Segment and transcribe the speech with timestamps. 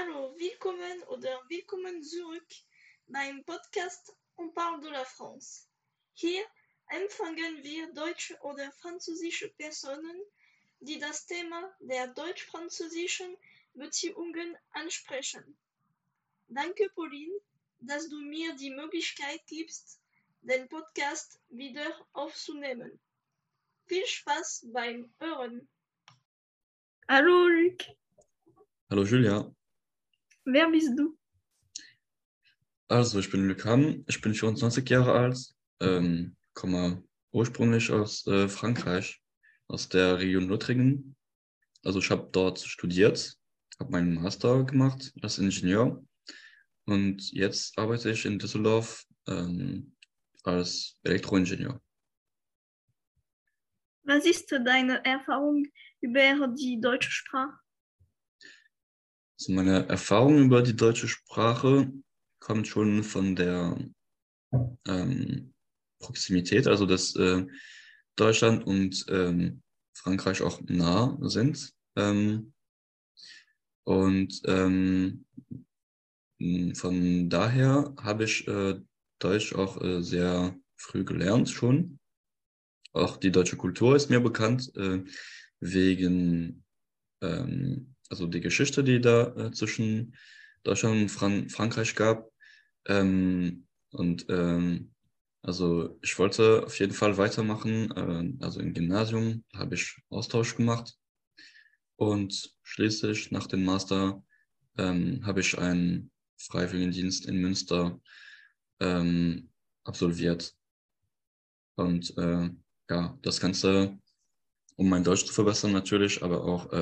[0.00, 2.46] Hallo, willkommen oder willkommen zurück
[3.06, 5.66] beim Podcast On parle de la France.
[6.14, 6.42] Hier
[6.88, 10.22] empfangen wir deutsche oder französische Personen,
[10.80, 13.36] die das Thema der deutsch-französischen
[13.74, 15.58] Beziehungen ansprechen.
[16.48, 17.38] Danke, Pauline,
[17.80, 20.00] dass du mir die Möglichkeit gibst,
[20.40, 22.98] den Podcast wieder aufzunehmen.
[23.86, 25.68] Viel Spaß beim Hören.
[27.06, 27.84] Hallo, Luc.
[28.88, 29.54] Hallo, Julia
[30.44, 31.16] wer bist du?
[32.88, 35.38] Also, ich bin Luc Hamm, ich bin 24 Jahre alt,
[35.80, 39.22] ähm, komme ursprünglich aus äh, Frankreich,
[39.68, 41.14] aus der Region Lothringen.
[41.84, 43.38] Also, ich habe dort studiert,
[43.78, 46.04] habe meinen Master gemacht als Ingenieur
[46.86, 49.94] und jetzt arbeite ich in Düsseldorf ähm,
[50.42, 51.80] als Elektroingenieur.
[54.02, 55.64] Was ist deine Erfahrung
[56.00, 57.52] über die deutsche Sprache?
[59.40, 61.90] Also meine Erfahrung über die deutsche Sprache
[62.40, 63.74] kommt schon von der
[64.86, 65.54] ähm,
[65.98, 67.46] Proximität, also dass äh,
[68.16, 69.62] Deutschland und ähm,
[69.94, 71.72] Frankreich auch nah sind.
[71.96, 72.52] Ähm,
[73.84, 75.24] und ähm,
[76.74, 78.78] von daher habe ich äh,
[79.20, 81.98] Deutsch auch äh, sehr früh gelernt schon.
[82.92, 85.02] Auch die deutsche Kultur ist mir bekannt, äh,
[85.60, 86.62] wegen
[87.22, 90.14] ähm, also die Geschichte, die da äh, zwischen
[90.64, 92.30] Deutschland und Fran Frankreich gab.
[92.86, 94.92] Ähm, und ähm,
[95.42, 97.90] also ich wollte auf jeden Fall weitermachen.
[97.96, 100.98] Äh, also im Gymnasium habe ich Austausch gemacht.
[101.96, 104.22] Und schließlich nach dem Master
[104.76, 108.00] ähm, habe ich einen Freiwilligendienst in Münster
[108.80, 109.50] ähm,
[109.84, 110.54] absolviert.
[111.76, 112.50] Und äh,
[112.88, 113.98] ja, das Ganze,
[114.76, 116.72] um mein Deutsch zu verbessern natürlich, aber auch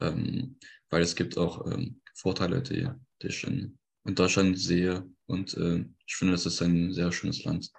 [0.00, 0.58] ähm,
[0.90, 2.88] weil es gibt auch ähm, Vorteile, die,
[3.22, 5.08] die ich in, in Deutschland sehe.
[5.26, 7.70] Und äh, ich finde, das ist ein sehr schönes Land.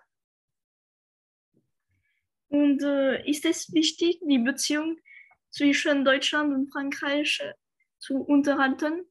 [2.50, 4.98] Und äh, ist es wichtig, die Beziehung
[5.50, 7.54] zwischen Deutschland und Frankreich äh,
[8.00, 9.06] zu unterhalten?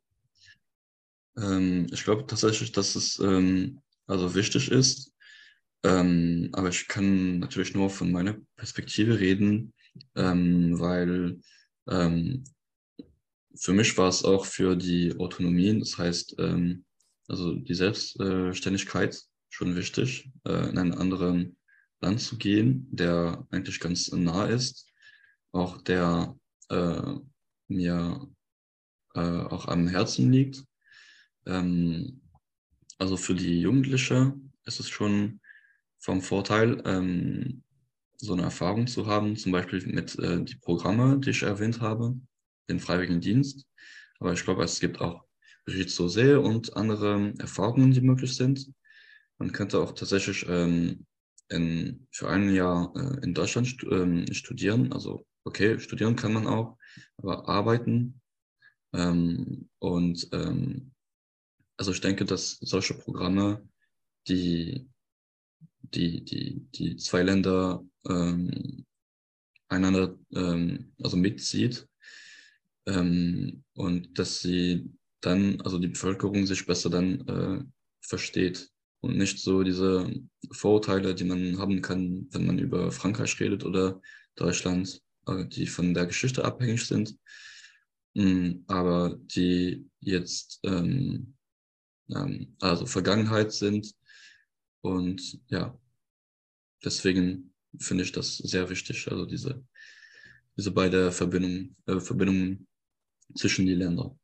[1.37, 5.13] Ähm, ich glaube tatsächlich, dass es ähm, also wichtig ist.
[5.85, 9.73] Ähm, aber ich kann natürlich nur von meiner Perspektive reden,
[10.17, 11.41] ähm, weil
[13.61, 16.85] für mich war es auch für die Autonomie, das heißt, ähm,
[17.29, 19.21] also die Selbstständigkeit
[19.51, 21.47] schon wichtig, äh, in ein anderes
[22.01, 24.91] Land zu gehen, der eigentlich ganz nah ist,
[25.53, 26.37] auch der
[26.71, 27.15] äh,
[27.69, 28.29] mir
[29.15, 30.65] äh, auch am Herzen liegt.
[31.47, 32.23] Ähm,
[32.99, 35.41] also für die Jugendliche ist es schon
[35.99, 37.63] vom Vorteil, ähm,
[38.17, 42.17] so eine Erfahrung zu haben, zum Beispiel mit äh, die Programme, die ich erwähnt habe,
[42.69, 43.67] den Freiwilligendienst.
[44.21, 45.25] Aber ich glaube, es gibt auch
[45.67, 48.73] Rhizosee und andere Erfahrungen, die möglich sind.
[49.39, 51.07] Man könnte auch tatsächlich ähm,
[51.49, 54.93] in, für ein Jahr äh, in Deutschland stu ähm, studieren.
[54.93, 56.77] Also, okay, studieren kann man auch,
[57.19, 58.21] aber arbeiten.
[58.93, 60.93] Ähm, und ähm,
[61.77, 63.69] also ich denke, dass solche Programme,
[64.27, 64.89] die
[65.95, 68.85] die, die, die zwei Länder ähm,
[69.69, 71.87] einander ähm, also mitzieht
[72.89, 74.91] ähm, und dass sie
[75.21, 77.65] dann, also die Bevölkerung sich besser dann äh,
[78.01, 80.11] versteht und nicht so diese
[80.53, 84.01] Vorurteile, die man haben kann, wenn man über Frankreich redet oder
[84.37, 87.17] Deutschland, äh, die von der Geschichte abhängig sind,
[88.15, 91.35] mh, aber die jetzt ähm,
[92.11, 93.93] ähm, also Vergangenheit sind
[94.81, 95.79] und ja,
[96.83, 99.63] deswegen finde ich das sehr wichtig, also diese,
[100.57, 102.68] diese beide Verbindungen, äh, Verbindungen
[103.39, 104.17] zwischen die Länder.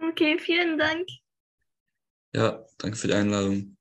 [0.00, 1.08] Okay, vielen Dank.
[2.34, 3.76] Ja, danke für die Einladung.